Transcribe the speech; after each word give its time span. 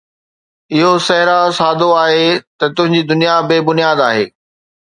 اهو 0.77 0.91
صحرا 1.07 1.39
سادو 1.57 1.89
آهي، 2.03 2.25
ته 2.57 2.65
تنهنجي 2.75 3.01
دنيا 3.11 3.35
بي 3.47 3.57
بنياد 3.67 3.99
آهي 4.09 4.25